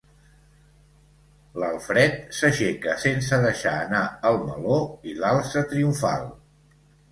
L'Alfred 1.63 2.15
s'aixeca 2.37 2.97
sense 3.05 3.39
deixar 3.45 3.75
anar 3.83 4.01
el 4.33 4.41
meló 4.49 4.81
i 5.13 5.17
l'alça 5.23 5.67
triomfal. 5.77 6.29